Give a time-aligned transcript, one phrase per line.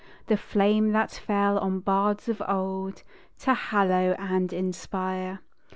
[0.25, 3.03] The Flame that fell on bards of old
[3.41, 5.41] To hallow and inspire.